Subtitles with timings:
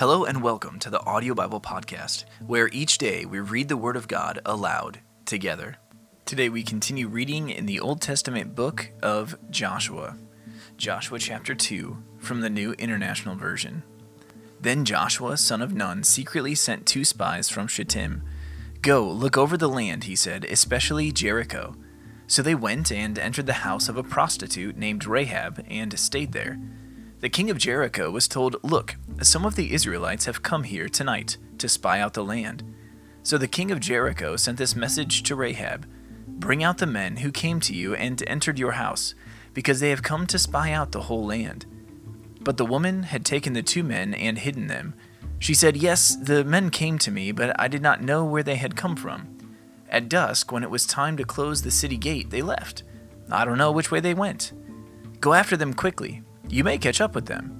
[0.00, 3.96] Hello and welcome to the Audio Bible Podcast, where each day we read the Word
[3.96, 5.76] of God aloud together.
[6.24, 10.16] Today we continue reading in the Old Testament book of Joshua,
[10.78, 13.82] Joshua chapter 2, from the New International Version.
[14.58, 18.22] Then Joshua, son of Nun, secretly sent two spies from Shittim.
[18.80, 21.76] Go, look over the land, he said, especially Jericho.
[22.26, 26.58] So they went and entered the house of a prostitute named Rahab and stayed there.
[27.20, 31.36] The king of Jericho was told, Look, some of the Israelites have come here tonight
[31.58, 32.64] to spy out the land.
[33.22, 35.86] So the king of Jericho sent this message to Rahab
[36.26, 39.14] Bring out the men who came to you and entered your house,
[39.52, 41.66] because they have come to spy out the whole land.
[42.40, 44.94] But the woman had taken the two men and hidden them.
[45.38, 48.56] She said, Yes, the men came to me, but I did not know where they
[48.56, 49.36] had come from.
[49.90, 52.82] At dusk, when it was time to close the city gate, they left.
[53.30, 54.52] I don't know which way they went.
[55.20, 57.56] Go after them quickly you may catch up with them.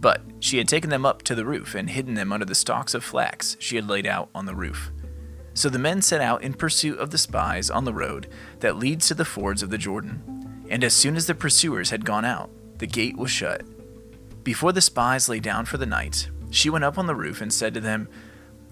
[0.00, 2.94] But she had taken them up to the roof and hidden them under the stalks
[2.94, 4.90] of flax she had laid out on the roof.
[5.54, 8.28] So the men set out in pursuit of the spies on the road
[8.60, 10.64] that leads to the fords of the Jordan.
[10.70, 13.62] And as soon as the pursuers had gone out, the gate was shut.
[14.42, 17.52] Before the spies lay down for the night, she went up on the roof and
[17.52, 18.08] said to them,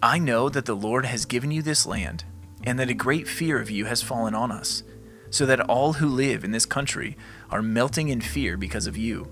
[0.02, 2.24] I know that the Lord has given you this land,
[2.64, 4.82] and that a great fear of you has fallen on us,
[5.28, 7.16] so that all who live in this country
[7.50, 9.30] are melting in fear because of you.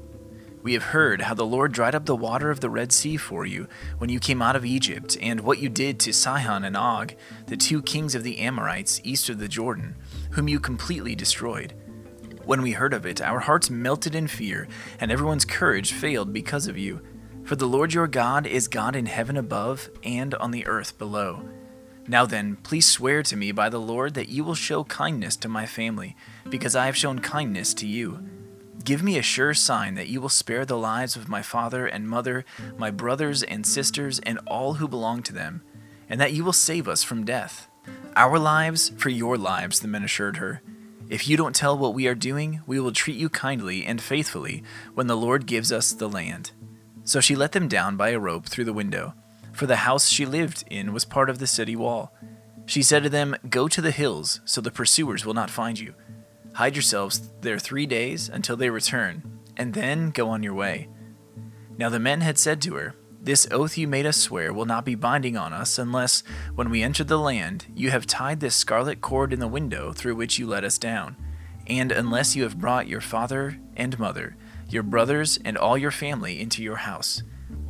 [0.68, 3.46] We have heard how the Lord dried up the water of the Red Sea for
[3.46, 7.14] you when you came out of Egypt, and what you did to Sihon and Og,
[7.46, 9.96] the two kings of the Amorites east of the Jordan,
[10.32, 11.72] whom you completely destroyed.
[12.44, 14.68] When we heard of it, our hearts melted in fear,
[15.00, 17.00] and everyone's courage failed because of you.
[17.44, 21.48] For the Lord your God is God in heaven above and on the earth below.
[22.06, 25.48] Now then, please swear to me by the Lord that you will show kindness to
[25.48, 26.14] my family,
[26.50, 28.22] because I have shown kindness to you.
[28.84, 32.08] Give me a sure sign that you will spare the lives of my father and
[32.08, 32.44] mother,
[32.76, 35.62] my brothers and sisters, and all who belong to them,
[36.08, 37.68] and that you will save us from death.
[38.16, 40.62] Our lives for your lives, the men assured her.
[41.08, 44.62] If you don't tell what we are doing, we will treat you kindly and faithfully
[44.94, 46.52] when the Lord gives us the land.
[47.04, 49.14] So she let them down by a rope through the window,
[49.52, 52.12] for the house she lived in was part of the city wall.
[52.66, 55.94] She said to them, Go to the hills, so the pursuers will not find you.
[56.58, 59.22] Hide yourselves there three days until they return,
[59.56, 60.88] and then go on your way.
[61.78, 64.84] Now the men had said to her, This oath you made us swear will not
[64.84, 66.24] be binding on us unless,
[66.56, 70.16] when we enter the land, you have tied this scarlet cord in the window through
[70.16, 71.14] which you let us down,
[71.68, 74.36] and unless you have brought your father and mother,
[74.68, 77.22] your brothers, and all your family into your house.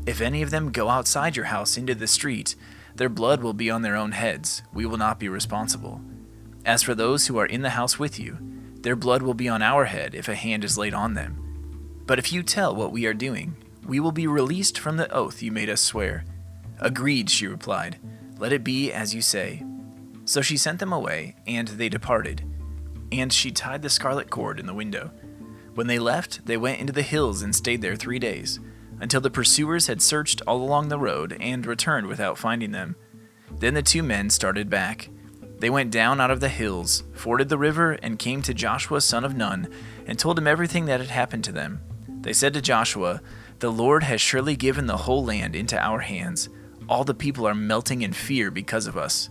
[0.06, 2.56] If any of them go outside your house into the street,
[2.94, 4.62] their blood will be on their own heads.
[4.72, 6.00] We will not be responsible.
[6.64, 8.38] As for those who are in the house with you,
[8.82, 12.02] their blood will be on our head if a hand is laid on them.
[12.06, 13.56] But if you tell what we are doing,
[13.86, 16.24] we will be released from the oath you made us swear.
[16.78, 17.98] Agreed, she replied.
[18.38, 19.64] Let it be as you say.
[20.24, 22.44] So she sent them away, and they departed.
[23.10, 25.10] And she tied the scarlet cord in the window.
[25.74, 28.60] When they left, they went into the hills and stayed there three days,
[29.00, 32.96] until the pursuers had searched all along the road and returned without finding them.
[33.58, 35.08] Then the two men started back.
[35.58, 39.24] They went down out of the hills, forded the river, and came to Joshua son
[39.24, 39.68] of Nun,
[40.06, 41.80] and told him everything that had happened to them.
[42.20, 43.20] They said to Joshua,
[43.58, 46.48] The Lord has surely given the whole land into our hands.
[46.88, 49.30] All the people are melting in fear because of us.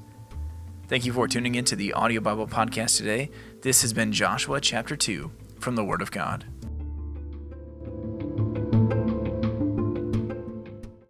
[0.87, 3.29] Thank you for tuning into the Audio Bible Podcast today.
[3.61, 6.45] This has been Joshua chapter 2 from the Word of God.